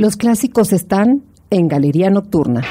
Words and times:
Los 0.00 0.16
clásicos 0.16 0.72
están 0.72 1.24
en 1.50 1.68
Galería 1.68 2.08
Nocturna. 2.08 2.62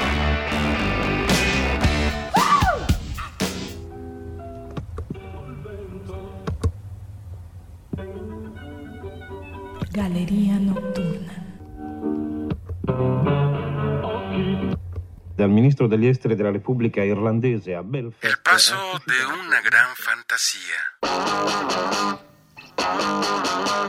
Galería 9.92 10.58
Nocturna. 10.58 11.46
Dal 15.36 15.50
ministro 15.50 15.86
degli 15.86 16.08
esteri 16.08 16.34
della 16.34 16.50
Repubblica 16.50 17.04
Irlandese 17.04 17.76
a 17.76 17.82
Belfast. 17.82 18.24
El 18.24 18.38
paso 18.42 18.74
de 19.06 19.24
una 19.24 19.60
gran 19.60 19.94
fantasía. 19.94 20.80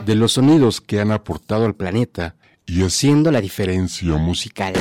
De 0.06 0.14
los 0.14 0.30
sonidos 0.30 0.80
que 0.80 1.00
han 1.00 1.10
aportado 1.10 1.64
al 1.64 1.74
planeta 1.74 2.36
y 2.74 2.82
haciendo 2.84 3.30
la 3.30 3.42
diferencia 3.42 4.16
musical. 4.16 4.72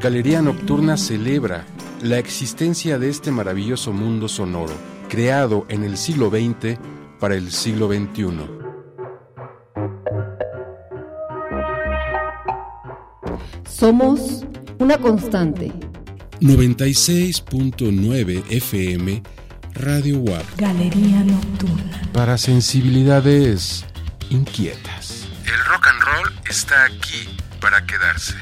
Galería 0.00 0.40
Nocturna 0.40 0.96
celebra 0.96 1.66
la 2.02 2.18
existencia 2.18 2.98
de 2.98 3.10
este 3.10 3.30
maravilloso 3.30 3.92
mundo 3.92 4.26
sonoro, 4.28 4.72
creado 5.10 5.66
en 5.68 5.84
el 5.84 5.98
siglo 5.98 6.30
XX 6.30 6.78
para 7.20 7.34
el 7.34 7.52
siglo 7.52 7.88
XXI. 7.88 8.28
Somos 13.68 14.46
una 14.78 14.96
constante. 14.96 15.70
96.9 16.40 18.44
FM 18.48 19.22
Radio 19.74 20.20
WAP 20.20 20.44
Galería 20.56 21.24
Nocturna. 21.24 22.00
para 22.12 22.38
sensibilidades 22.38 23.84
inquietas. 24.30 25.26
El 25.44 25.64
rock 25.64 25.86
and 25.86 26.00
roll 26.02 26.40
está 26.48 26.84
aquí 26.84 27.28
para 27.60 27.84
quedarse. 27.86 28.36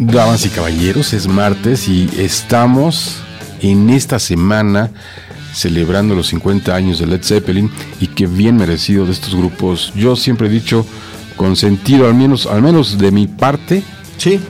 Damas 0.00 0.46
y 0.46 0.48
caballeros, 0.48 1.12
es 1.12 1.26
martes 1.26 1.88
y 1.88 2.08
estamos 2.18 3.22
en 3.60 3.90
esta 3.90 4.18
semana 4.18 4.90
celebrando 5.52 6.14
los 6.14 6.28
50 6.28 6.74
años 6.74 6.98
de 6.98 7.06
Led 7.06 7.22
Zeppelin 7.22 7.70
y 8.00 8.06
que 8.08 8.26
bien 8.26 8.56
merecido 8.56 9.06
de 9.06 9.12
estos 9.12 9.34
grupos. 9.34 9.92
Yo 9.96 10.16
siempre 10.16 10.46
he 10.48 10.50
dicho 10.50 10.84
con 11.36 11.56
sentido, 11.56 12.06
al 12.06 12.14
menos, 12.14 12.46
al 12.46 12.62
menos 12.62 12.98
de 12.98 13.10
mi 13.10 13.26
parte, 13.26 13.82
Sí, 14.16 14.40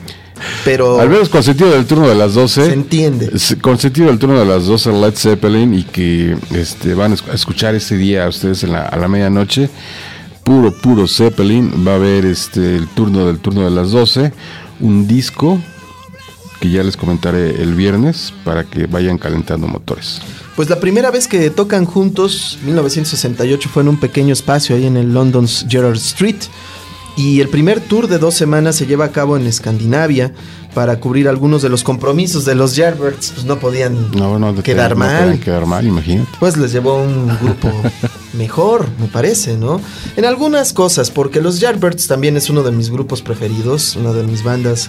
pero 0.64 1.00
al 1.00 1.10
menos 1.10 1.28
con 1.28 1.42
sentido 1.42 1.70
del 1.70 1.84
turno 1.84 2.08
de 2.08 2.14
las 2.14 2.32
12. 2.34 2.64
se 2.66 2.72
entiende. 2.72 3.30
S- 3.34 3.56
Con 3.58 3.78
sentido 3.78 4.06
del 4.06 4.18
turno 4.18 4.38
de 4.38 4.46
las 4.46 4.64
12 4.66 4.92
Led 4.92 5.14
Zeppelin 5.14 5.74
y 5.74 5.82
que 5.82 6.36
este, 6.54 6.94
van 6.94 7.12
a 7.12 7.16
esc- 7.16 7.30
a 7.30 7.34
escuchar 7.34 7.74
este 7.74 7.96
día 7.96 8.24
a 8.24 8.28
ustedes 8.28 8.62
en 8.64 8.72
la- 8.72 8.86
a 8.86 8.96
la 8.96 9.08
medianoche. 9.08 9.68
Puro, 10.44 10.72
puro 10.80 11.06
Zeppelin. 11.06 11.84
Va 11.86 11.92
a 11.92 11.96
haber 11.96 12.24
este, 12.24 12.76
el 12.76 12.86
turno 12.88 13.26
del 13.26 13.38
turno 13.40 13.62
de 13.64 13.70
las 13.70 13.90
12. 13.90 14.32
Un 14.80 15.06
disco 15.06 15.58
que 16.60 16.70
ya 16.70 16.82
les 16.82 16.96
comentaré 16.96 17.62
el 17.62 17.74
viernes 17.74 18.32
para 18.44 18.64
que 18.64 18.86
vayan 18.86 19.18
calentando 19.18 19.66
motores. 19.68 20.20
Pues 20.56 20.68
la 20.68 20.80
primera 20.80 21.10
vez 21.10 21.28
que 21.28 21.50
tocan 21.50 21.84
juntos, 21.84 22.58
1968, 22.64 23.68
fue 23.72 23.82
en 23.82 23.88
un 23.90 24.00
pequeño 24.00 24.32
espacio 24.32 24.74
ahí 24.74 24.86
en 24.86 24.96
el 24.96 25.14
London's 25.14 25.66
Gerrard 25.68 25.96
Street. 25.96 26.36
Y 27.16 27.40
el 27.40 27.48
primer 27.48 27.80
tour 27.80 28.06
de 28.06 28.18
dos 28.18 28.34
semanas 28.34 28.76
se 28.76 28.86
lleva 28.86 29.06
a 29.06 29.10
cabo 29.12 29.36
en 29.36 29.44
Escandinavia 29.46 30.32
para 30.72 31.00
cubrir 31.00 31.28
algunos 31.28 31.62
de 31.62 31.68
los 31.68 31.82
compromisos 31.82 32.44
de 32.44 32.54
los 32.54 32.76
Yardbirds. 32.76 33.32
Pues 33.32 33.44
no 33.44 33.58
podían 33.58 34.12
No, 34.12 34.38
no, 34.38 34.54
quedar 34.62 34.92
no 34.92 34.98
mal. 34.98 35.40
quedar 35.40 35.66
mal, 35.66 35.84
imagínate. 35.86 36.28
Pues 36.38 36.56
les 36.56 36.72
llevó 36.72 37.02
un 37.02 37.26
grupo 37.42 37.72
mejor, 38.34 38.86
me 39.00 39.06
parece, 39.08 39.56
¿no? 39.56 39.80
En 40.16 40.24
algunas 40.26 40.72
cosas, 40.72 41.10
porque 41.10 41.40
los 41.40 41.58
Yardbirds 41.58 42.06
también 42.06 42.36
es 42.36 42.50
uno 42.50 42.62
de 42.62 42.70
mis 42.70 42.88
grupos 42.90 43.20
preferidos, 43.22 43.96
una 43.96 44.12
de 44.12 44.22
mis 44.22 44.44
bandas 44.44 44.88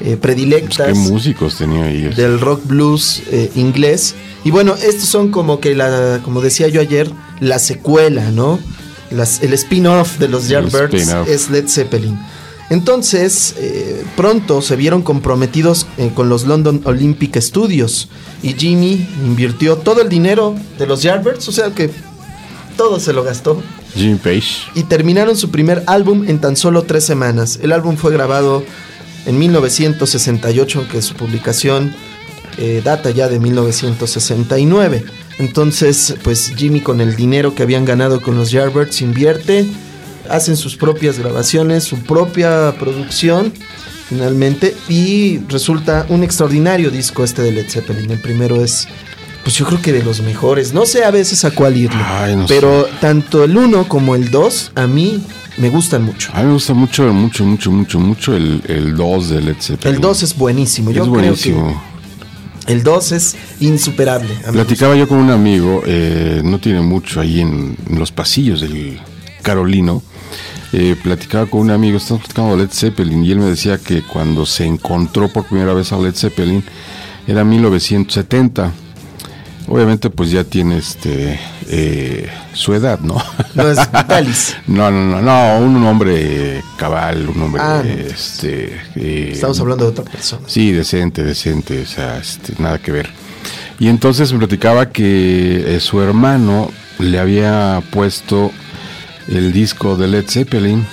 eh, 0.00 0.04
Pues, 0.04 0.16
predilectas 0.18 0.88
¿Qué 0.88 0.94
músicos 0.94 1.56
tenía 1.58 1.84
ahí? 1.84 2.02
del 2.14 2.40
rock 2.40 2.62
blues 2.66 3.22
eh, 3.30 3.50
inglés. 3.54 4.14
Y 4.44 4.50
bueno, 4.50 4.74
estos 4.74 5.08
son 5.08 5.30
como 5.30 5.60
que 5.60 5.74
la, 5.74 6.20
como 6.24 6.40
decía 6.40 6.68
yo 6.68 6.80
ayer, 6.80 7.10
la 7.40 7.58
secuela, 7.58 8.30
¿no? 8.30 8.58
Las- 9.10 9.42
el 9.42 9.52
spin-off 9.54 10.18
de 10.18 10.28
los 10.28 10.48
Yardbirds 10.48 11.08
es 11.28 11.50
Led 11.50 11.68
Zeppelin. 11.68 12.18
Entonces, 12.68 13.54
eh, 13.58 14.04
pronto 14.16 14.60
se 14.60 14.74
vieron 14.74 15.02
comprometidos 15.02 15.86
eh, 15.98 16.10
con 16.14 16.28
los 16.28 16.46
London 16.46 16.80
Olympic 16.84 17.36
Studios 17.40 18.08
y 18.42 18.54
Jimmy 18.54 19.08
invirtió 19.24 19.76
todo 19.76 20.02
el 20.02 20.08
dinero 20.08 20.54
de 20.78 20.86
los 20.86 21.02
Yardbirds, 21.02 21.46
o 21.48 21.52
sea 21.52 21.70
que 21.70 21.90
todo 22.76 22.98
se 22.98 23.12
lo 23.12 23.22
gastó 23.22 23.62
Jimmy 23.94 24.16
Page. 24.16 24.66
y 24.74 24.82
terminaron 24.82 25.36
su 25.36 25.50
primer 25.50 25.84
álbum 25.86 26.24
en 26.28 26.40
tan 26.40 26.56
solo 26.56 26.82
tres 26.82 27.04
semanas. 27.04 27.60
El 27.62 27.70
álbum 27.72 27.96
fue 27.96 28.12
grabado 28.12 28.64
en 29.26 29.38
1968, 29.38 30.78
aunque 30.78 31.02
su 31.02 31.14
publicación 31.14 31.94
eh, 32.58 32.80
data 32.82 33.10
ya 33.10 33.28
de 33.28 33.38
1969. 33.38 35.04
Entonces, 35.38 36.14
pues 36.22 36.52
Jimmy 36.56 36.80
con 36.80 37.00
el 37.00 37.14
dinero 37.14 37.54
que 37.54 37.62
habían 37.62 37.84
ganado 37.84 38.22
con 38.22 38.36
los 38.36 38.50
Yardbirds 38.50 39.02
invierte, 39.02 39.66
hacen 40.30 40.56
sus 40.56 40.76
propias 40.76 41.18
grabaciones, 41.18 41.84
su 41.84 41.98
propia 41.98 42.74
producción, 42.78 43.52
finalmente, 44.08 44.74
y 44.88 45.40
resulta 45.48 46.06
un 46.08 46.24
extraordinario 46.24 46.90
disco 46.90 47.24
este 47.24 47.42
de 47.42 47.52
Led 47.52 47.68
Zeppelin. 47.68 48.10
El 48.10 48.20
primero 48.20 48.64
es, 48.64 48.88
pues 49.46 49.54
yo 49.54 49.64
creo 49.64 49.80
que 49.80 49.92
de 49.92 50.02
los 50.02 50.22
mejores. 50.22 50.74
No 50.74 50.86
sé 50.86 51.04
a 51.04 51.12
veces 51.12 51.44
a 51.44 51.52
cuál 51.52 51.76
irle, 51.76 52.02
Ay, 52.04 52.34
no 52.34 52.46
pero 52.48 52.84
tanto 53.00 53.44
el 53.44 53.56
1 53.56 53.86
como 53.86 54.16
el 54.16 54.28
2 54.32 54.72
a 54.74 54.88
mí 54.88 55.22
me 55.56 55.68
gustan 55.70 56.02
mucho. 56.02 56.32
A 56.34 56.40
mí 56.40 56.46
me 56.48 56.52
gusta 56.54 56.74
mucho, 56.74 57.04
mucho, 57.12 57.44
mucho, 57.44 57.70
mucho, 57.70 58.00
mucho 58.00 58.34
el 58.34 58.96
2 58.96 59.28
de 59.30 59.40
Led 59.42 59.56
Zeppelin. 59.60 59.94
El 59.94 60.00
2 60.00 60.22
es 60.24 60.36
buenísimo. 60.36 60.90
Yo 60.90 61.04
es 61.04 61.08
creo 61.08 61.20
buenísimo. 61.20 61.82
que 62.66 62.72
el 62.72 62.82
2 62.82 63.12
es 63.12 63.36
insuperable. 63.60 64.34
Platicaba 64.50 64.96
yo 64.96 65.06
con 65.06 65.18
un 65.18 65.30
amigo, 65.30 65.80
eh, 65.86 66.40
no 66.42 66.58
tiene 66.58 66.80
mucho 66.80 67.20
ahí 67.20 67.40
en, 67.40 67.76
en 67.88 67.98
los 68.00 68.10
pasillos 68.10 68.60
del 68.62 68.98
Carolino. 69.42 70.02
eh, 70.72 70.96
platicaba 71.00 71.46
con 71.46 71.60
un 71.60 71.70
amigo, 71.70 71.98
estamos 71.98 72.24
platicando 72.24 72.56
de 72.56 72.64
Led 72.64 72.72
Zeppelin, 72.72 73.24
y 73.24 73.30
él 73.30 73.38
me 73.38 73.44
decía 73.46 73.78
que 73.78 74.02
cuando 74.02 74.44
se 74.44 74.64
encontró 74.66 75.28
por 75.32 75.44
primera 75.46 75.72
vez 75.72 75.92
a 75.92 75.98
Led 75.98 76.16
Zeppelin 76.16 76.64
era 77.28 77.44
1970. 77.44 78.72
Obviamente, 79.68 80.10
pues 80.10 80.30
ya 80.30 80.44
tiene 80.44 80.78
este 80.78 81.40
eh, 81.68 82.28
su 82.52 82.72
edad, 82.74 83.00
¿no? 83.00 83.16
No 83.54 83.64
no, 84.68 84.90
no, 84.90 85.20
no, 85.20 85.22
no, 85.22 85.58
un 85.66 85.84
hombre 85.84 86.62
cabal, 86.76 87.28
un 87.28 87.42
hombre, 87.42 87.60
Ah, 87.64 87.82
este. 87.84 88.80
eh, 88.94 89.30
Estamos 89.32 89.58
hablando 89.58 89.84
de 89.84 89.90
otra 89.90 90.04
persona. 90.04 90.42
Sí, 90.46 90.70
decente, 90.72 91.24
decente, 91.24 91.82
o 91.82 91.86
sea, 91.86 92.18
este, 92.18 92.54
nada 92.62 92.78
que 92.78 92.92
ver. 92.92 93.10
Y 93.80 93.88
entonces 93.88 94.32
me 94.32 94.38
platicaba 94.38 94.90
que 94.90 95.76
eh, 95.76 95.80
su 95.80 96.00
hermano 96.00 96.70
le 96.98 97.18
había 97.18 97.82
puesto 97.90 98.52
el 99.28 99.52
disco 99.52 99.96
de 99.96 100.06
Led 100.06 100.24
Zeppelin, 100.28 100.86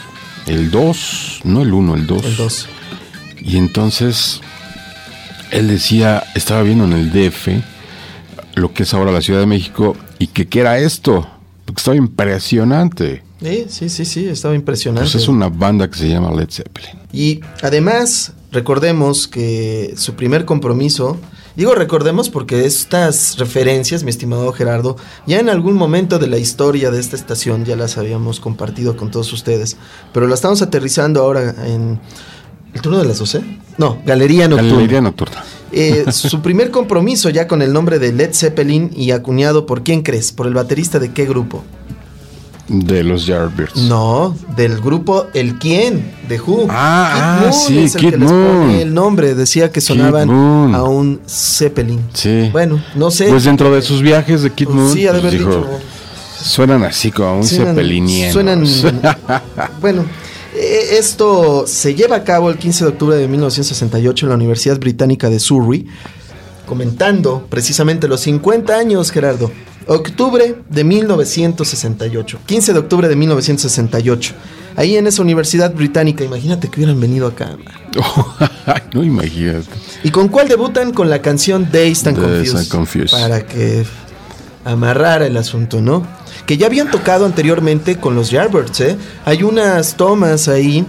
el 0.47 0.72
2, 0.72 1.41
no 1.44 1.62
el 1.62 1.72
1, 1.73 1.95
el 1.95 2.07
2. 2.07 2.25
El 2.25 2.35
2. 2.38 2.69
Y 3.41 3.57
entonces 3.57 4.42
él 5.51 5.68
decía, 5.68 6.24
estaba 6.33 6.63
viendo 6.63 6.86
en 6.86 6.94
el 6.94 7.12
DF 7.12 7.50
lo 8.55 8.73
que 8.73 8.83
es 8.83 8.94
ahora 8.94 9.11
la 9.11 9.21
Ciudad 9.21 9.39
de 9.39 9.45
México 9.45 9.95
y 10.19 10.27
que 10.27 10.47
qué 10.47 10.61
era 10.61 10.79
esto, 10.79 11.27
porque 11.65 11.79
estaba 11.79 11.97
impresionante. 11.97 13.23
Sí, 13.41 13.65
sí, 13.67 13.89
sí, 13.89 14.05
sí, 14.05 14.27
estaba 14.27 14.55
impresionante. 14.55 15.11
Pues 15.11 15.21
es 15.21 15.27
una 15.27 15.50
banda 15.50 15.89
que 15.89 15.97
se 15.97 16.07
llama 16.07 16.31
Led 16.31 16.50
Zeppelin. 16.50 17.00
Y 17.11 17.41
además, 17.61 18.33
recordemos 18.51 19.27
que 19.27 19.94
su 19.97 20.13
primer 20.13 20.45
compromiso, 20.45 21.17
digo 21.55 21.75
recordemos 21.75 22.29
porque 22.29 22.65
estas 22.65 23.38
referencias, 23.38 24.03
mi 24.03 24.11
estimado 24.11 24.51
Gerardo, 24.53 24.95
ya 25.27 25.39
en 25.39 25.50
algún 25.50 25.75
momento 25.75 26.19
de 26.19 26.27
la 26.27 26.38
historia 26.38 26.89
de 26.89 27.00
esta 27.00 27.17
estación 27.17 27.65
ya 27.65 27.75
las 27.75 27.97
habíamos 27.97 28.39
compartido 28.39 28.95
con 28.95 29.11
todos 29.11 29.33
ustedes, 29.33 29.75
pero 30.13 30.27
la 30.27 30.35
estamos 30.35 30.61
aterrizando 30.61 31.21
ahora 31.21 31.53
en 31.65 32.00
el 32.73 32.81
turno 32.81 33.00
de 33.00 33.05
las 33.05 33.19
12. 33.19 33.41
No, 33.77 34.00
Galería 34.05 34.47
Nocturna. 34.47 34.75
Galería 34.75 35.01
Nocturna. 35.01 35.44
Eh, 35.74 36.06
su 36.12 36.42
primer 36.42 36.70
compromiso 36.72 37.30
ya 37.30 37.48
con 37.48 37.62
el 37.62 37.74
nombre 37.74 37.98
de 38.00 38.14
Led 38.14 38.34
Zeppelin 38.34 38.92
y 38.96 39.12
acuñado 39.12 39.66
por 39.66 39.84
quién 39.84 40.02
crees, 40.04 40.31
por 40.31 40.46
el 40.48 40.54
baterista 40.54 41.00
de 41.00 41.12
qué 41.12 41.25
grupo? 41.25 41.64
De 42.70 43.04
los 43.04 43.25
Yardbirds. 43.25 43.75
No, 43.75 44.36
del 44.56 44.80
grupo 44.80 45.28
El 45.34 45.60
Quién, 45.60 46.14
de 46.30 46.40
Who. 46.40 46.68
Ah, 46.70 47.40
Kid 47.42 47.48
ah, 47.48 47.52
sí, 47.52 47.78
es 47.80 47.96
el 47.96 48.02
Kid 48.02 48.10
que 48.12 48.18
les 48.18 48.31
Moon. 48.31 48.58
pone 48.62 48.81
el 48.84 48.94
nombre, 48.94 49.36
decía 49.36 49.70
que 49.72 49.81
sonaban 49.81 50.30
Moon. 50.30 50.74
a 50.74 50.84
un 50.84 51.20
Zeppelin. 51.28 52.00
Sí. 52.14 52.50
Bueno, 52.54 52.81
no 52.96 53.12
sé. 53.12 53.25
Pues 53.28 53.44
dentro 53.44 53.74
de 53.75 53.81
sus 53.81 54.02
viajes 54.02 54.44
de 54.44 54.50
Kid 54.52 54.70
Moon, 54.70 54.94
sí, 54.94 55.06
ha 55.08 55.12
de 55.12 55.20
pues 55.20 55.34
haber 55.34 55.40
dijo, 55.46 55.58
dicho. 55.58 55.80
suenan 56.42 56.84
así 56.84 57.12
como 57.12 57.28
a 57.30 57.34
un 57.34 57.44
Suenan- 57.44 57.68
cepeliniano. 57.75 58.34
Suenan. 58.34 58.64
bueno, 59.81 60.06
esto 60.91 61.65
se 61.68 61.95
lleva 61.95 62.18
a 62.18 62.24
cabo 62.24 62.50
el 62.50 62.57
15 62.57 62.85
de 62.85 62.89
octubre 62.91 63.15
de 63.15 63.27
1968 63.27 64.25
en 64.25 64.30
la 64.30 64.35
Universidad 64.35 64.80
Británica 64.80 65.30
de 65.30 65.39
Surrey, 65.39 65.88
comentando 66.65 67.45
precisamente 67.50 68.07
los 68.07 68.21
50 68.21 68.75
años, 68.75 69.12
Gerardo. 69.12 69.51
Octubre 69.88 70.56
de 70.69 70.83
1968. 70.83 72.39
15 72.45 72.74
de 72.74 72.80
octubre 72.80 73.07
de 73.07 73.15
1968. 73.15 74.33
Ahí 74.75 74.97
en 74.97 75.07
esa 75.07 75.21
universidad 75.21 75.74
británica, 75.74 76.24
imagínate 76.24 76.69
que 76.69 76.80
hubieran 76.80 77.00
venido 77.00 77.27
acá. 77.27 77.57
no 78.94 79.03
imagínate. 79.03 79.68
¿Y 80.03 80.09
con 80.09 80.29
cuál 80.29 80.47
debutan? 80.47 80.94
Con 80.94 81.09
la 81.09 81.21
canción 81.21 81.69
Dazed 81.71 82.07
and 82.07 82.18
Confused. 82.18 82.57
and 82.57 82.68
Confused. 82.69 83.12
Para 83.12 83.45
que 83.45 83.86
amarrara 84.65 85.25
el 85.27 85.38
asunto, 85.38 85.81
¿no? 85.81 86.06
Que 86.45 86.57
ya 86.57 86.68
habían 86.68 86.92
tocado 86.92 87.25
anteriormente 87.25 87.98
con 87.98 88.15
los 88.15 88.31
Yardbirds, 88.31 88.81
¿eh? 88.81 88.98
Hay 89.25 89.44
unas 89.44 89.95
tomas 89.95 90.48
ahí 90.48 90.86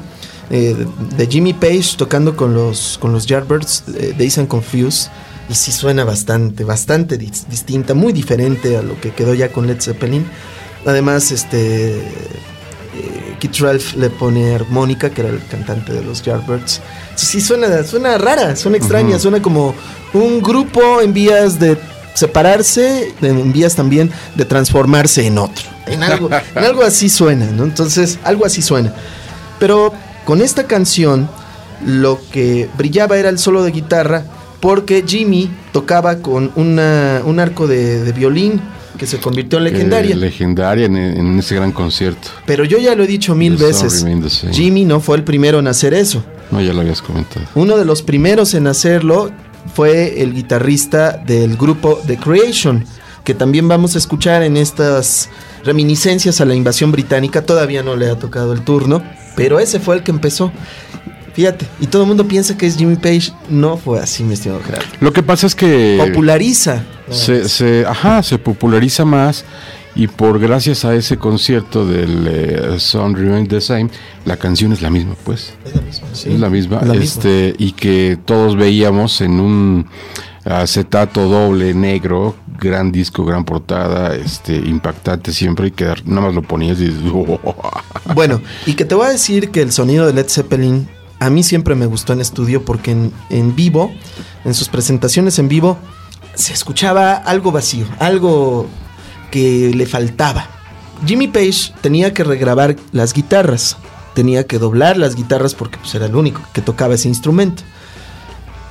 eh, 0.51 0.87
de 1.17 1.27
Jimmy 1.27 1.53
Page 1.53 1.97
tocando 1.97 2.37
con 2.37 2.55
los, 2.55 2.99
con 3.01 3.13
los 3.13 3.27
Yardbirds, 3.27 3.85
eh, 3.95 4.15
Dazed 4.19 4.41
and 4.41 4.49
Confused. 4.49 5.11
Y 5.49 5.55
sí 5.55 5.73
suena 5.73 6.05
bastante, 6.05 6.65
bastante 6.65 7.19
dis- 7.19 7.47
distinta, 7.49 7.93
muy 7.93 8.15
diferente 8.15 8.79
a 8.79 8.83
lo 8.83 8.99
que 8.99 9.11
quedó 9.11 9.35
ya 9.35 9.53
con 9.53 9.67
Led 9.67 9.81
Zeppelin. 9.81 10.27
Además, 10.87 11.31
este... 11.33 11.99
eh, 11.99 13.37
Keith 13.41 13.59
Ralph 13.59 13.95
le 13.97 14.09
pone 14.09 14.55
armónica, 14.55 15.11
que 15.11 15.21
era 15.21 15.31
el 15.31 15.45
cantante 15.47 15.93
de 15.93 16.03
los 16.03 16.23
Yardbirds. 16.23 16.81
Sí, 17.15 17.27
sí, 17.27 17.41
suena, 17.43 17.85
suena 17.85 18.17
rara, 18.17 18.57
suena 18.57 18.79
extraña, 18.79 19.19
suena 19.19 19.43
como 19.43 19.75
un 20.15 20.41
grupo 20.41 21.03
en 21.03 21.13
vías 21.13 21.59
de 21.59 21.77
separarse, 22.15 23.15
en 23.23 23.53
vías 23.53 23.75
también 23.75 24.11
de 24.35 24.45
transformarse 24.45 25.27
en 25.27 25.39
otro. 25.39 25.65
En 25.87 26.03
algo, 26.03 26.31
en 26.55 26.65
algo 26.65 26.83
así 26.83 27.09
suena, 27.09 27.47
¿no? 27.47 27.65
Entonces, 27.65 28.19
algo 28.25 28.47
así 28.47 28.63
suena. 28.63 28.95
Pero 29.59 29.93
con 30.25 30.41
esta 30.41 30.65
canción, 30.67 31.29
lo 31.85 32.19
que 32.33 32.69
brillaba 32.79 33.19
era 33.19 33.29
el 33.29 33.39
solo 33.39 33.63
de 33.63 33.71
guitarra, 33.73 34.25
porque 34.61 35.05
Jimmy 35.07 35.51
tocaba 35.73 36.17
con 36.19 36.51
una- 36.57 37.21
un 37.25 37.39
arco 37.39 37.67
de, 37.67 38.03
de 38.03 38.13
violín 38.13 38.61
que 38.97 39.07
se 39.07 39.19
convirtió 39.19 39.59
en 39.59 39.65
legendaria. 39.65 40.15
Eh, 40.15 40.17
legendaria 40.17 40.87
en, 40.87 40.97
en 40.97 41.39
ese 41.39 41.57
gran 41.57 41.73
concierto. 41.73 42.29
Pero 42.47 42.65
yo 42.65 42.79
ya 42.79 42.95
lo 42.95 43.03
he 43.05 43.07
dicho 43.07 43.35
mil 43.35 43.57
veces. 43.57 44.05
Jimmy 44.53 44.85
no 44.85 45.01
fue 45.01 45.17
el 45.17 45.25
primero 45.25 45.59
en 45.59 45.67
hacer 45.67 45.93
eso. 45.93 46.25
No, 46.51 46.61
ya 46.63 46.73
lo 46.73 46.81
habías 46.81 47.03
comentado. 47.03 47.45
Uno 47.57 47.77
de 47.77 47.85
los 47.85 48.03
primeros 48.03 48.55
en 48.55 48.67
hacerlo 48.69 49.31
fue 49.73 50.23
el 50.23 50.35
guitarrista 50.35 51.13
del 51.17 51.57
grupo 51.57 52.01
The 52.07 52.17
Creation, 52.19 52.85
que 53.25 53.35
también 53.35 53.69
vamos 53.69 53.95
a 53.95 53.99
escuchar 53.99 54.43
en 54.43 54.57
estas 54.57 55.31
reminiscencias 55.65 56.41
a 56.41 56.45
la 56.45 56.55
invasión 56.55 56.93
británica. 56.93 57.43
Todavía 57.43 57.83
no 57.83 57.97
le 57.97 58.11
ha 58.11 58.19
tocado 58.19 58.53
el 58.53 58.63
turno, 58.63 59.03
pero 59.37 59.59
ese 59.61 59.81
fue 59.81 59.97
el 59.97 60.03
que 60.03 60.11
empezó. 60.11 60.53
Fíjate, 61.33 61.67
y 61.81 61.87
todo 61.89 62.03
el 62.03 62.09
mundo 62.09 62.29
piensa 62.29 62.57
que 62.57 62.67
es 62.67 62.77
Jimmy 62.77 62.95
Page. 62.97 63.33
No 63.49 63.77
fue 63.77 63.99
así, 63.99 64.23
mi 64.23 64.35
estimado 64.35 64.63
Gerardo. 64.63 64.87
Lo 65.01 65.13
que 65.13 65.23
pasa 65.23 65.47
es 65.49 65.55
que 65.57 65.97
Populariza. 65.99 66.85
se, 67.11 67.49
se- 67.49 67.85
ajá, 67.87 68.23
se 68.23 68.39
populariza 68.39 69.05
más 69.05 69.45
y 69.95 70.09
por 70.09 70.39
gracias 70.41 70.85
a 70.85 70.95
ese 70.95 71.19
concierto 71.19 71.87
del 71.87 72.27
eh, 72.27 72.79
Sound 72.79 73.17
Remain 73.17 73.47
the 73.47 73.61
Same, 73.61 73.91
la 74.25 74.37
canción 74.37 74.73
es 74.73 74.83
la 74.83 74.91
misma, 74.91 75.15
pues. 75.25 75.55
Es 75.65 75.75
la 75.75 75.83
misma, 75.83 76.09
sí. 76.13 76.33
Es 76.33 76.41
la 76.41 76.51
misma, 76.51 76.79
Es 76.81 76.89
la 76.89 76.95
misma. 76.95 77.05
este, 77.05 77.55
y 77.59 77.73
que 77.73 78.19
todos 78.25 78.57
veíamos 78.57 79.21
en 79.21 79.41
un 79.41 79.87
acetato 80.45 81.29
doble 81.29 81.75
negro, 81.75 82.35
gran 82.61 82.93
disco, 82.93 83.25
gran 83.25 83.45
portada, 83.45 84.15
este, 84.15 84.57
impactante 84.57 85.33
siempre, 85.33 85.69
y 85.69 85.71
que 85.71 85.85
nada 86.05 86.23
más 86.23 86.35
lo 86.35 86.43
ponías 86.43 86.81
y 86.81 86.87
dices, 86.89 87.03
Bueno, 88.15 88.41
y 88.67 88.75
que 88.75 88.85
te 88.85 88.95
voy 88.95 89.07
a 89.07 89.11
decir 89.11 89.51
que 89.51 89.63
el 89.63 89.73
sonido 89.73 90.07
de 90.07 90.13
Led 90.13 90.29
Zeppelin 90.29 90.89
a 91.21 91.31
mí 91.31 91.43
siempre 91.43 91.75
me 91.75 91.87
gustó 91.87 92.13
en 92.13 92.21
estudio 92.21 92.65
porque 92.65 92.91
en, 92.91 93.13
en 93.31 93.55
vivo, 93.55 93.93
en 94.45 94.53
sus 94.55 94.69
presentaciones 94.69 95.39
en 95.39 95.49
vivo, 95.49 95.79
se 96.35 96.53
escuchaba 96.53 97.15
algo 97.15 97.53
vacío, 97.53 97.87
algo 97.99 98.67
que 99.35 99.73
le 99.75 99.85
faltaba. 99.85 100.47
Jimmy 101.05 101.27
Page 101.27 101.75
tenía 101.81 102.15
que 102.15 102.23
regrabar 102.23 102.77
las 102.93 103.13
guitarras, 103.13 103.77
tenía 104.15 104.47
que 104.47 104.61
doblar 104.61 104.97
las 104.97 105.17
guitarras 105.17 105.57
porque 105.57 105.77
pues, 105.77 105.93
era 105.97 106.07
el 106.07 106.15
único 106.15 106.41
que 106.53 106.63
tocaba 106.63 106.95
ese 106.95 107.09
instrumento. 107.09 107.65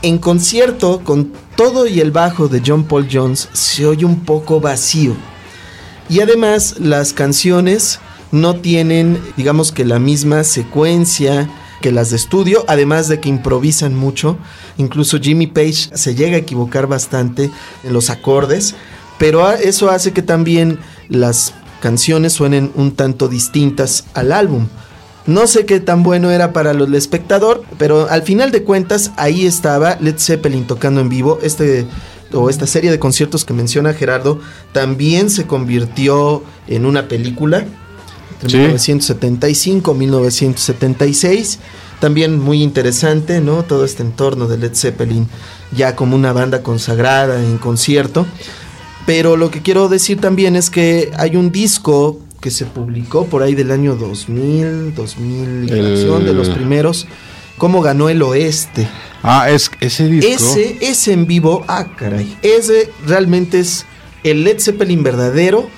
En 0.04 0.20
concierto, 0.20 1.02
con 1.04 1.34
todo 1.58 1.86
y 1.86 2.00
el 2.00 2.12
bajo 2.12 2.48
de 2.48 2.62
John 2.66 2.86
Paul 2.86 3.10
Jones, 3.12 3.50
se 3.52 3.86
oye 3.86 4.06
un 4.06 4.22
poco 4.22 4.62
vacío. 4.62 5.18
Y 6.08 6.22
además 6.22 6.76
las 6.80 7.12
canciones 7.12 8.00
no 8.32 8.56
tienen, 8.56 9.22
digamos 9.36 9.74
que 9.74 9.84
la 9.84 10.00
misma 10.00 10.46
secuencia 10.46 11.50
que 11.82 11.92
las 11.92 12.12
de 12.12 12.16
estudio, 12.16 12.64
además 12.70 13.10
de 13.10 13.20
que 13.20 13.28
improvisan 13.28 13.96
mucho. 13.96 14.38
Incluso 14.78 15.20
Jimmy 15.20 15.48
Page 15.48 15.90
se 15.94 16.16
llega 16.16 16.38
a 16.38 16.40
equivocar 16.40 16.88
bastante 16.88 17.52
en 17.84 17.92
los 17.92 18.10
acordes, 18.10 18.76
pero 19.18 19.52
eso 19.52 19.90
hace 19.90 20.12
que 20.14 20.22
también 20.22 20.80
las 21.10 21.54
canciones 21.82 22.34
suenen 22.34 22.72
un 22.76 22.92
tanto 22.96 23.28
distintas 23.28 24.06
al 24.14 24.32
álbum. 24.32 24.68
No 25.26 25.48
sé 25.48 25.66
qué 25.66 25.80
tan 25.80 26.04
bueno 26.04 26.32
era 26.32 26.52
para 26.52 26.74
los- 26.74 26.88
el 26.90 26.96
espectador, 26.96 27.64
pero 27.78 28.10
al 28.10 28.24
final 28.24 28.52
de 28.52 28.64
cuentas 28.64 29.12
ahí 29.18 29.46
estaba 29.46 29.98
Led 30.02 30.16
Zeppelin 30.18 30.66
tocando 30.68 31.00
en 31.02 31.10
vivo. 31.10 31.40
Este 31.42 31.86
o 32.34 32.50
esta 32.50 32.66
serie 32.68 32.90
de 32.90 32.98
conciertos 33.00 33.46
que 33.46 33.54
menciona 33.54 33.94
Gerardo 33.94 34.40
también 34.72 35.30
se 35.30 35.46
convirtió 35.46 36.44
en 36.68 36.86
una 36.86 37.08
película 37.08 37.66
Sí. 38.48 38.58
1975 38.58 39.94
1976 39.94 41.60
también 42.00 42.40
muy 42.40 42.62
interesante 42.62 43.40
no 43.40 43.64
todo 43.64 43.86
este 43.86 44.04
entorno 44.04 44.48
de 44.48 44.58
Led 44.58 44.74
Zeppelin 44.76 45.28
ya 45.76 45.96
como 45.96 46.16
una 46.16 46.34
banda 46.34 46.62
consagrada 46.64 47.40
en 47.42 47.58
concierto 47.58 48.26
pero 49.06 49.36
lo 49.38 49.52
que 49.52 49.62
quiero 49.62 49.90
decir 49.90 50.20
también 50.20 50.56
es 50.56 50.70
que 50.70 51.12
hay 51.18 51.36
un 51.36 51.52
disco 51.52 52.20
que 52.42 52.52
se 52.52 52.66
publicó 52.66 53.26
por 53.26 53.42
ahí 53.44 53.56
del 53.56 53.72
año 53.72 53.96
2000 53.96 54.94
2000 54.96 55.70
y 55.70 55.72
El- 55.72 56.26
de 56.26 56.34
los 56.34 56.50
primeros 56.50 57.08
cómo 57.58 57.82
ganó 57.82 58.10
el 58.10 58.22
oeste 58.22 58.88
Ah, 59.22 59.50
es 59.50 59.72
ese 59.80 60.08
disco. 60.08 60.30
ese, 60.30 60.78
ese 60.82 61.14
en 61.14 61.26
vivo, 61.28 61.64
ah, 61.70 61.88
caray. 61.96 62.38
Ese 62.42 62.90
realmente 63.08 63.60
es 63.60 63.86
el 64.26 64.44
Led 64.44 64.60
Zeppelin 64.60 65.02
verdadero, 65.02 65.70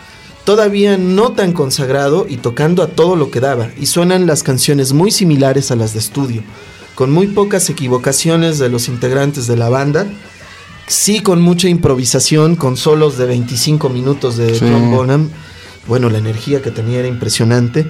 todavía 0.46 0.98
no 0.98 1.34
tan 1.34 1.54
consagrado 1.54 2.26
y 2.28 2.38
tocando 2.38 2.82
a 2.82 2.88
todo 2.88 3.16
lo 3.16 3.30
que 3.30 3.40
daba. 3.42 3.70
Y 3.80 3.86
suenan 3.86 4.26
las 4.26 4.42
canciones 4.42 4.94
muy 4.94 5.12
similares 5.12 5.70
a 5.70 5.76
las 5.76 5.94
de 5.94 6.00
estudio, 6.00 6.42
con 6.96 7.12
muy 7.12 7.28
pocas 7.28 7.70
equivocaciones 7.70 8.58
de 8.58 8.70
los 8.70 8.88
integrantes 8.88 9.46
de 9.46 9.58
la 9.58 9.70
banda. 9.70 10.08
Sí, 10.88 11.22
con 11.22 11.42
mucha 11.42 11.68
improvisación, 11.68 12.56
con 12.56 12.78
solos 12.78 13.18
de 13.18 13.26
25 13.26 13.90
minutos 13.90 14.38
de 14.38 14.54
Sí. 14.54 14.66
John 14.70 14.92
Bonham. 14.92 15.30
Bueno, 15.88 16.10
la 16.10 16.18
energía 16.20 16.62
que 16.62 16.72
tenía 16.72 17.00
era 17.00 17.08
impresionante. 17.08 17.88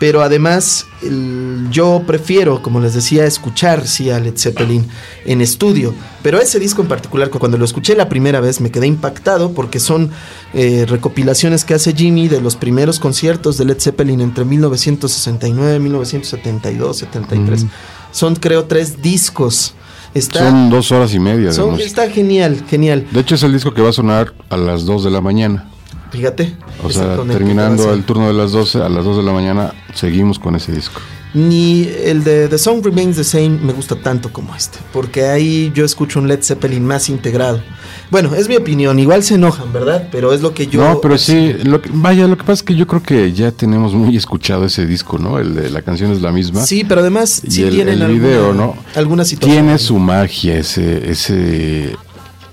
Pero 0.00 0.22
además, 0.22 0.86
el- 1.02 1.68
yo 1.70 2.02
prefiero, 2.04 2.60
como 2.60 2.80
les 2.80 2.92
decía, 2.92 3.24
escuchar 3.24 3.86
sí 3.86 4.10
a 4.10 4.18
Led 4.18 4.36
Zeppelin 4.36 4.84
en 5.24 5.40
estudio. 5.40 5.94
Pero 6.24 6.40
ese 6.40 6.58
disco 6.58 6.82
en 6.82 6.88
particular, 6.88 7.30
cu- 7.30 7.38
cuando 7.38 7.56
lo 7.56 7.64
escuché 7.64 7.94
la 7.94 8.08
primera 8.08 8.40
vez, 8.40 8.60
me 8.60 8.72
quedé 8.72 8.88
impactado 8.88 9.52
porque 9.52 9.78
son 9.78 10.10
eh, 10.54 10.86
recopilaciones 10.88 11.64
que 11.64 11.74
hace 11.74 11.94
Jimmy 11.94 12.26
de 12.26 12.40
los 12.40 12.56
primeros 12.56 12.98
conciertos 12.98 13.58
de 13.58 13.64
Led 13.66 13.78
Zeppelin 13.80 14.20
entre 14.20 14.44
1969, 14.44 15.78
1972, 15.78 16.96
73. 16.96 17.66
Son, 18.10 18.34
creo, 18.34 18.64
tres 18.64 19.00
discos. 19.02 19.74
Está, 20.14 20.40
Son 20.50 20.68
dos 20.70 20.92
horas 20.92 21.14
y 21.14 21.18
media 21.18 21.52
son- 21.52 21.80
está 21.80 22.10
genial, 22.10 22.62
genial. 22.68 23.06
De 23.10 23.20
hecho, 23.20 23.34
es 23.34 23.42
el 23.42 23.52
disco 23.52 23.72
que 23.72 23.80
va 23.80 23.88
a 23.90 23.92
sonar 23.94 24.34
a 24.50 24.56
las 24.58 24.84
2 24.84 25.04
de 25.04 25.10
la 25.10 25.20
mañana. 25.22 25.68
Fíjate. 26.10 26.54
O 26.84 26.90
sea, 26.90 27.16
terminando 27.24 27.92
el 27.94 28.04
turno 28.04 28.26
de 28.26 28.34
las 28.34 28.52
12, 28.52 28.82
a 28.82 28.88
las 28.90 29.04
2 29.04 29.16
de 29.16 29.22
la 29.22 29.32
mañana, 29.32 29.72
seguimos 29.94 30.38
con 30.38 30.54
ese 30.56 30.72
disco. 30.72 31.00
Ni 31.34 31.88
el 32.04 32.24
de 32.24 32.46
The 32.48 32.58
Song 32.58 32.84
Remains 32.84 33.16
the 33.16 33.24
Same 33.24 33.48
me 33.62 33.72
gusta 33.72 33.96
tanto 33.96 34.30
como 34.30 34.54
este, 34.54 34.78
porque 34.92 35.24
ahí 35.26 35.72
yo 35.74 35.82
escucho 35.84 36.18
un 36.18 36.28
Led 36.28 36.42
Zeppelin 36.42 36.84
más 36.84 37.08
integrado. 37.08 37.62
Bueno, 38.10 38.34
es 38.34 38.48
mi 38.50 38.56
opinión, 38.56 38.98
igual 38.98 39.22
se 39.22 39.36
enojan, 39.36 39.72
¿verdad? 39.72 40.08
Pero 40.12 40.34
es 40.34 40.42
lo 40.42 40.52
que 40.52 40.66
yo... 40.66 40.82
no, 40.86 41.00
pero 41.00 41.16
sí, 41.16 41.54
lo 41.64 41.80
que- 41.80 41.88
vaya, 41.94 42.26
lo 42.26 42.36
que 42.36 42.42
pasa 42.42 42.52
es 42.52 42.62
que 42.62 42.74
yo 42.74 42.86
creo 42.86 43.02
que 43.02 43.32
ya 43.32 43.50
tenemos 43.50 43.94
muy 43.94 44.14
escuchado 44.14 44.66
ese 44.66 44.84
disco, 44.84 45.18
¿no? 45.18 45.38
El 45.38 45.54
de 45.54 45.70
la 45.70 45.80
canción 45.80 46.12
es 46.12 46.20
la 46.20 46.32
misma. 46.32 46.66
Sí, 46.66 46.84
pero 46.86 47.00
además 47.00 47.40
Y 47.46 47.50
sí 47.50 47.62
el- 47.62 47.70
tienen 47.76 47.94
el 47.94 48.02
alguna, 48.02 48.22
video, 48.28 48.52
¿no? 48.52 48.76
alguna 48.94 49.24
situación. 49.24 49.64
Tiene 49.64 49.78
su 49.78 49.98
magia 49.98 50.58
ese, 50.58 51.10
ese 51.10 51.96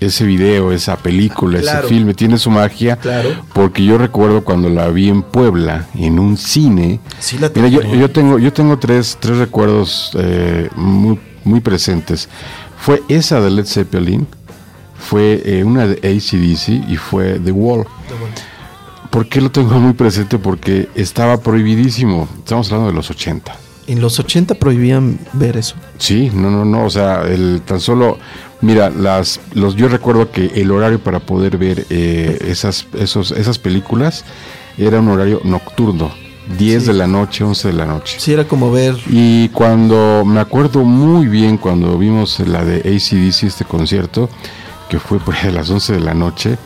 ese 0.00 0.24
video, 0.24 0.72
esa 0.72 0.96
película, 0.96 1.60
Claro. 1.60 1.80
ese 1.80 1.88
filme, 1.88 2.14
tiene 2.14 2.38
su 2.38 2.50
magia. 2.50 2.96
Claro. 2.96 3.30
Porque 3.52 3.84
yo 3.84 3.98
recuerdo 3.98 4.42
cuando 4.44 4.68
la 4.70 4.88
vi 4.88 5.08
en 5.08 5.22
Puebla, 5.22 5.86
en 5.94 6.18
un 6.18 6.36
cine. 6.36 7.00
Sí 7.18 7.38
la 7.38 7.50
Mira, 7.54 7.68
yo, 7.68 7.80
tengo. 7.80 7.94
yo 7.94 8.10
tengo, 8.10 8.38
yo 8.38 8.52
tengo 8.52 8.78
tres, 8.78 9.18
tres 9.20 9.36
recuerdos 9.38 10.12
eh, 10.18 10.68
muy, 10.76 11.18
muy 11.44 11.60
presentes. 11.60 12.28
Fue 12.78 13.02
esa 13.08 13.40
de 13.40 13.50
Led 13.50 13.66
Zeppelin, 13.66 14.26
fue 14.98 15.42
eh, 15.44 15.64
una 15.64 15.86
de 15.86 15.96
ACDC 15.96 16.90
y 16.90 16.96
fue 16.96 17.38
The 17.38 17.52
Wall. 17.52 17.84
¿Por 19.10 19.28
qué 19.28 19.40
lo 19.40 19.50
tengo 19.50 19.78
muy 19.80 19.92
presente? 19.92 20.38
Porque 20.38 20.88
estaba 20.94 21.38
prohibidísimo. 21.40 22.28
Estamos 22.38 22.68
hablando 22.68 22.90
de 22.90 22.94
los 22.96 23.10
80. 23.10 23.52
En 23.86 24.00
los 24.00 24.18
80 24.18 24.54
prohibían 24.54 25.18
ver 25.32 25.56
eso. 25.56 25.74
Sí, 25.98 26.30
no, 26.32 26.50
no, 26.50 26.64
no, 26.64 26.84
o 26.84 26.90
sea, 26.90 27.22
el 27.22 27.62
tan 27.64 27.80
solo, 27.80 28.18
mira, 28.60 28.88
las, 28.90 29.40
los, 29.54 29.74
yo 29.74 29.88
recuerdo 29.88 30.30
que 30.30 30.46
el 30.54 30.70
horario 30.70 31.00
para 31.02 31.18
poder 31.20 31.56
ver 31.58 31.86
eh, 31.90 32.38
esas, 32.46 32.86
esos, 32.98 33.32
esas 33.32 33.58
películas 33.58 34.24
era 34.78 35.00
un 35.00 35.08
horario 35.08 35.40
nocturno, 35.44 36.12
10 36.58 36.82
Sí. 36.82 36.88
de 36.88 36.94
la 36.94 37.06
noche, 37.06 37.42
11 37.44 37.68
de 37.68 37.74
la 37.74 37.86
noche. 37.86 38.16
Sí, 38.20 38.32
era 38.32 38.44
como 38.46 38.70
ver. 38.70 38.96
Y 39.08 39.48
cuando, 39.50 40.24
me 40.24 40.40
acuerdo 40.40 40.84
muy 40.84 41.26
bien 41.26 41.56
cuando 41.56 41.98
vimos 41.98 42.38
la 42.40 42.64
de 42.64 42.76
ACDC, 42.80 43.44
este 43.44 43.64
concierto, 43.64 44.28
que 44.88 44.98
fue 45.00 45.18
por 45.18 45.34
ahí 45.34 45.48
a 45.48 45.52
las 45.52 45.70
11 45.70 45.94
de 45.94 46.00
la 46.00 46.14
noche, 46.14 46.58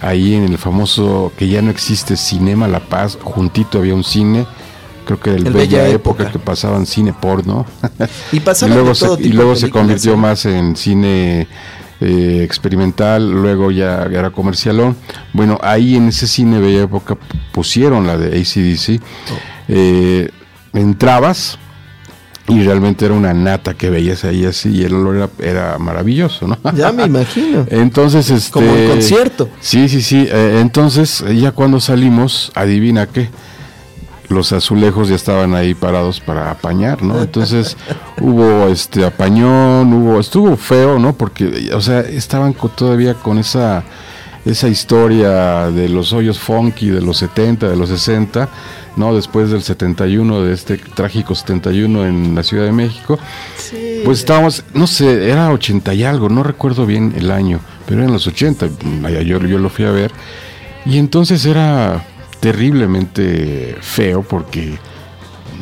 ahí 0.00 0.34
en 0.34 0.44
el 0.44 0.58
famoso, 0.58 1.32
que 1.38 1.48
ya 1.48 1.62
no 1.62 1.70
existe, 1.70 2.16
Cinema 2.16 2.68
La 2.68 2.80
Paz, 2.80 3.18
juntito 3.22 3.78
había 3.78 3.94
un 3.94 4.04
cine, 4.04 4.46
creo 5.06 5.18
que 5.18 5.30
el, 5.30 5.46
El 5.46 5.52
Bella, 5.54 5.78
Bella 5.78 5.88
Época, 5.88 6.24
Época. 6.24 6.32
que 6.32 6.38
pasaban 6.38 6.84
cine 6.84 7.14
porno. 7.14 7.64
Y 8.32 8.36
y 8.36 8.68
luego 8.68 8.88
de 8.90 8.94
se, 8.94 9.06
y 9.20 9.32
luego 9.32 9.56
se 9.56 9.70
convirtió 9.70 10.12
¿eh? 10.12 10.16
más 10.16 10.44
en 10.44 10.76
cine 10.76 11.46
eh, 12.00 12.40
experimental, 12.44 13.30
luego 13.30 13.70
ya 13.70 14.02
era 14.02 14.30
comercialón. 14.30 14.96
Bueno, 15.32 15.58
ahí 15.62 15.96
en 15.96 16.08
ese 16.08 16.26
cine 16.26 16.58
Bella 16.58 16.82
Época 16.82 17.16
pusieron 17.52 18.06
la 18.06 18.18
de 18.18 18.38
ACDC. 18.38 19.00
Eh, 19.68 20.28
entrabas 20.74 21.58
y 22.48 22.62
realmente 22.62 23.04
era 23.06 23.14
una 23.14 23.32
nata 23.32 23.74
que 23.74 23.90
veías 23.90 24.24
ahí 24.24 24.44
así 24.44 24.68
y 24.68 24.84
el 24.84 24.94
olor 24.94 25.30
era, 25.40 25.50
era 25.50 25.78
maravilloso, 25.78 26.46
¿no? 26.46 26.58
Ya 26.74 26.92
me 26.92 27.04
imagino. 27.04 27.66
Entonces, 27.70 28.28
este. 28.30 28.52
Como 28.52 28.70
en 28.74 28.88
concierto. 28.90 29.48
Sí, 29.60 29.88
sí, 29.88 30.02
sí. 30.02 30.28
eh, 30.30 30.58
entonces, 30.60 31.24
ya 31.34 31.52
cuando 31.52 31.80
salimos, 31.80 32.52
adivina 32.54 33.06
qué. 33.06 33.30
Los 34.28 34.52
azulejos 34.52 35.08
ya 35.08 35.14
estaban 35.14 35.54
ahí 35.54 35.74
parados 35.74 36.20
para 36.20 36.50
apañar, 36.50 37.02
¿no? 37.02 37.22
Entonces 37.22 37.76
hubo 38.20 38.66
este 38.68 39.04
apañón, 39.04 39.92
hubo, 39.92 40.18
estuvo 40.18 40.56
feo, 40.56 40.98
¿no? 40.98 41.12
Porque, 41.12 41.70
o 41.72 41.80
sea, 41.80 42.00
estaban 42.00 42.52
co- 42.52 42.68
todavía 42.68 43.14
con 43.14 43.38
esa, 43.38 43.84
esa 44.44 44.68
historia 44.68 45.70
de 45.70 45.88
los 45.88 46.12
hoyos 46.12 46.38
funky 46.40 46.88
de 46.90 47.00
los 47.00 47.18
70, 47.18 47.68
de 47.68 47.76
los 47.76 47.88
60, 47.88 48.48
¿no? 48.96 49.14
Después 49.14 49.50
del 49.50 49.62
71, 49.62 50.42
de 50.42 50.54
este 50.54 50.76
trágico 50.76 51.34
71 51.36 52.06
en 52.06 52.34
la 52.34 52.42
Ciudad 52.42 52.64
de 52.64 52.72
México. 52.72 53.18
Pues 54.04 54.18
estábamos, 54.18 54.64
no 54.74 54.86
sé, 54.88 55.30
era 55.30 55.52
80 55.52 55.94
y 55.94 56.02
algo, 56.02 56.28
no 56.28 56.42
recuerdo 56.42 56.84
bien 56.84 57.14
el 57.16 57.30
año, 57.30 57.60
pero 57.86 58.00
eran 58.00 58.12
los 58.12 58.26
80, 58.26 58.66
vaya, 59.02 59.22
yo, 59.22 59.38
yo 59.40 59.58
lo 59.58 59.68
fui 59.68 59.84
a 59.84 59.90
ver. 59.92 60.10
Y 60.84 60.98
entonces 60.98 61.44
era 61.46 62.04
terriblemente 62.40 63.76
feo 63.80 64.22
porque, 64.22 64.78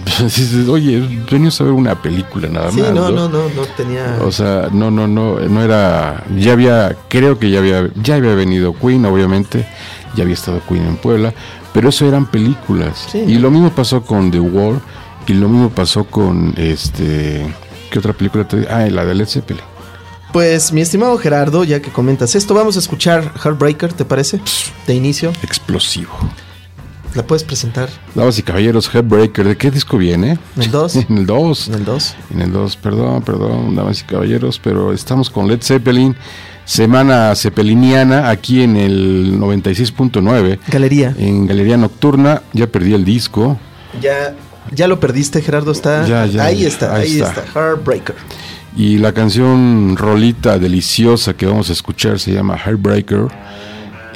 dices, 0.23 0.69
oye, 0.69 1.01
venimos 1.31 1.61
a 1.61 1.65
ver 1.65 1.73
una 1.73 2.01
película 2.01 2.49
nada 2.49 2.71
Sí, 2.71 2.81
más. 2.81 2.93
no, 2.93 3.11
no, 3.11 3.29
no, 3.29 3.49
no 3.49 3.63
tenía. 3.77 4.19
O 4.23 4.31
sea, 4.33 4.69
no, 4.73 4.91
no, 4.91 5.07
no, 5.09 5.39
no 5.41 5.63
era, 5.63 6.25
ya 6.37 6.53
había, 6.53 6.97
creo 7.09 7.39
que 7.39 7.51
ya 7.51 7.59
había, 7.59 7.89
ya 8.03 8.17
había 8.17 8.35
venido 8.35 8.75
Queen, 8.79 9.05
obviamente, 9.07 9.67
ya 10.15 10.23
había 10.23 10.35
estado 10.35 10.61
Queen 10.69 10.87
en 10.87 10.97
Puebla, 10.97 11.33
pero 11.73 11.89
eso 11.89 12.07
eran 12.07 12.27
películas. 12.27 13.07
Sí. 13.11 13.19
Y 13.27 13.39
lo 13.39 13.51
mismo 13.51 13.71
pasó 13.71 14.03
con 14.03 14.31
The 14.31 14.41
Wall, 14.41 14.81
y 15.27 15.33
lo 15.35 15.49
mismo 15.49 15.71
pasó 15.71 16.05
con, 16.05 16.55
este, 16.57 17.47
¿qué 17.91 17.99
otra 17.99 18.13
película 18.13 18.47
te 18.47 18.67
Ah, 18.69 18.87
la 18.91 19.05
de 19.05 19.15
Led 19.15 19.27
Zeppelin. 19.27 19.63
Pues, 20.33 20.73
mi 20.73 20.81
estimado 20.81 21.17
Gerardo, 21.17 21.63
ya 21.63 21.81
que 21.81 21.91
comentas 21.91 22.35
esto, 22.35 22.55
vamos 22.55 22.75
a 22.77 22.81
escuchar 22.81 23.33
Heartbreaker, 23.43 23.93
¿te 23.93 24.05
parece? 24.05 24.41
De 24.87 24.93
inicio. 24.95 25.33
Explosivo. 25.43 26.11
¿La 27.15 27.23
puedes 27.25 27.45
presentar 27.45 27.89
Damas 28.15 28.39
y 28.39 28.43
caballeros, 28.43 28.93
Headbreaker, 28.93 29.47
¿de 29.47 29.57
qué 29.57 29.71
disco 29.71 29.97
viene? 29.97 30.39
en 30.57 30.63
el 30.63 30.71
2? 30.71 30.97
En 31.09 31.19
el 31.19 31.27
2. 31.27 31.69
En 31.69 31.75
el 31.75 31.85
2. 31.85 32.17
En 32.33 32.41
el 32.41 32.53
2, 32.53 32.77
perdón, 32.77 33.23
perdón, 33.23 33.75
damas 33.77 34.01
y 34.01 34.05
caballeros, 34.05 34.59
pero 34.59 34.93
estamos 34.93 35.31
con 35.31 35.47
Led 35.47 35.63
Zeppelin, 35.63 36.17
semana 36.65 37.35
zeppeliniana, 37.37 38.31
aquí 38.31 38.63
en 38.63 38.77
el 38.77 39.39
96.9, 39.39 40.59
Galería. 40.69 41.15
en 41.17 41.47
Galería 41.47 41.77
Nocturna. 41.77 42.43
Ya 42.53 42.67
perdí 42.67 42.95
el 42.95 43.05
disco. 43.05 43.59
Ya, 44.03 44.35
ya 44.73 44.89
lo 44.89 44.99
perdiste, 44.99 45.41
Gerardo. 45.41 45.71
Está. 45.71 46.07
Ya, 46.07 46.27
ya, 46.27 46.45
ahí 46.45 46.65
está, 46.65 46.97
ahí 46.97 47.03
ahí 47.03 47.21
está. 47.21 47.43
está. 47.43 47.45
Heartbreaker. 47.61 48.17
Y 48.77 48.99
la 48.99 49.13
canción 49.13 49.97
rolita 49.97 50.59
deliciosa 50.59 51.35
que 51.35 51.47
vamos 51.47 51.71
a 51.71 51.73
escuchar 51.75 52.19
se 52.19 52.33
llama 52.33 52.57
Heartbreaker 52.59 53.29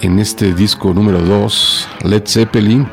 en 0.02 0.18
este 0.18 0.54
disco 0.54 0.92
número 0.92 1.20
2, 1.20 1.88
Led 2.04 2.22
Zeppelin, 2.26 2.86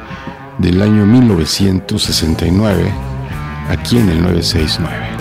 del 0.58 0.82
año 0.82 1.06
1969, 1.06 2.92
aquí 3.70 3.98
en 3.98 4.10
el 4.10 4.22
969. 4.22 5.15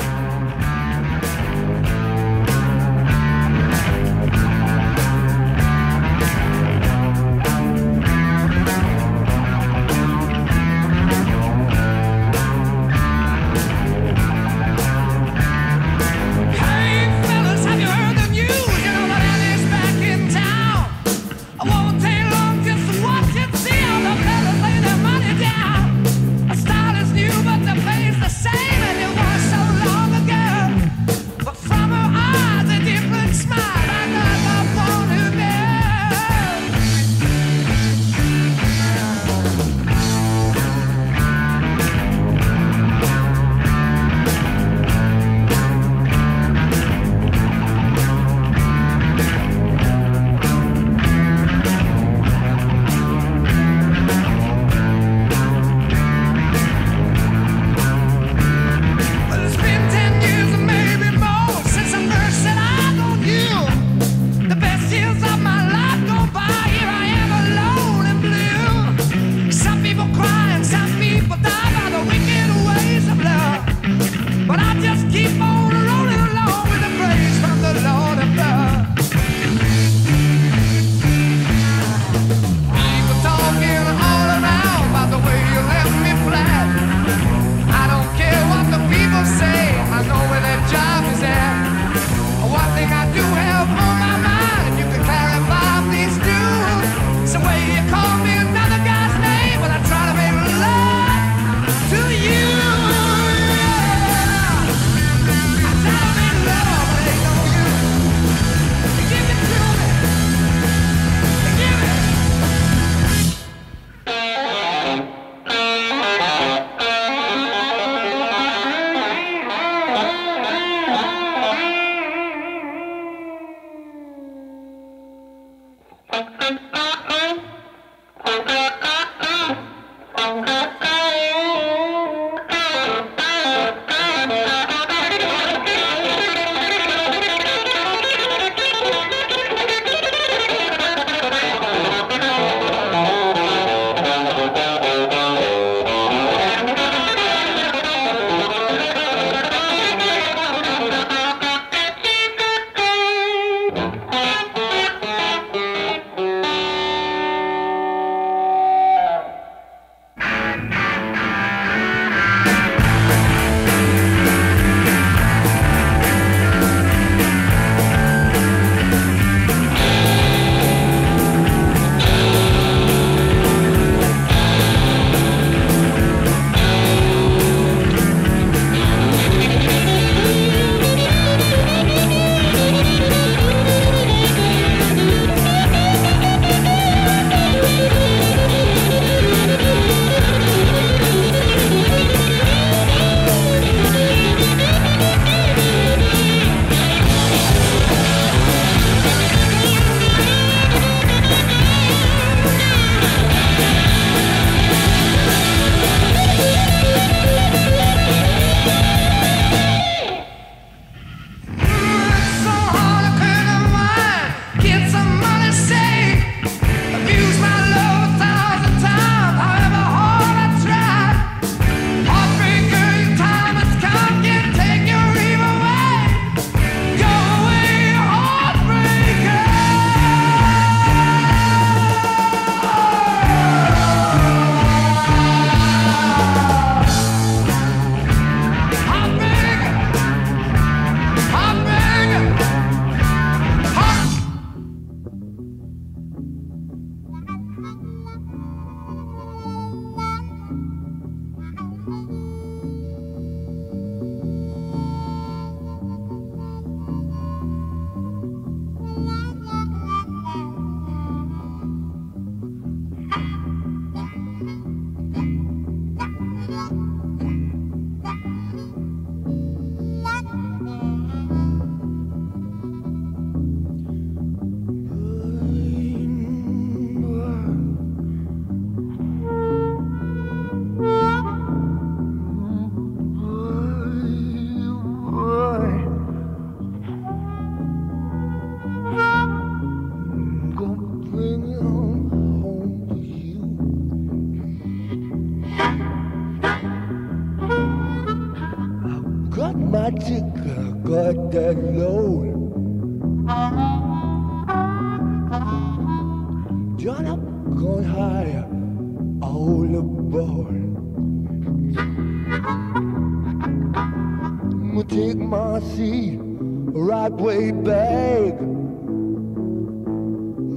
right 316.75 317.13
way 317.13 317.53
back. 317.53 318.35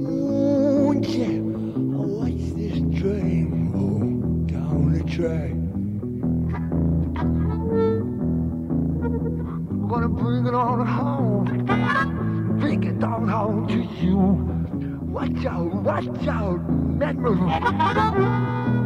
Ooh, 0.04 0.92
yeah. 1.06 1.26
I 1.26 2.04
watch 2.04 2.32
this 2.56 2.78
train 3.00 3.70
roll 3.72 4.44
down 4.46 4.92
the 4.92 5.04
track. 5.04 5.52
I'm 9.70 9.86
gonna 9.88 10.08
bring 10.08 10.46
it 10.46 10.54
on 10.54 10.84
home. 10.84 12.58
Bring 12.58 12.82
it 12.82 13.04
on 13.04 13.28
home 13.28 13.68
to 13.68 14.04
you. 14.04 14.18
Watch 15.06 15.46
out, 15.46 15.72
watch 15.72 16.26
out, 16.26 16.68
memory. 16.68 18.77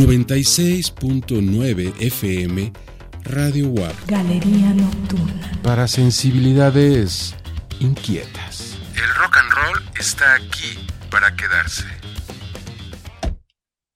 96.9 0.00 1.92
FM 2.00 2.72
Radio 3.24 3.68
WAP. 3.68 3.94
Galería 4.06 4.72
Nocturna. 4.72 5.52
Para 5.62 5.86
sensibilidades 5.88 7.34
inquietas. 7.80 8.78
El 8.94 9.14
rock 9.16 9.36
and 9.36 9.52
roll 9.52 9.82
está 9.98 10.36
aquí 10.36 10.78
para 11.10 11.36
quedarse. 11.36 11.84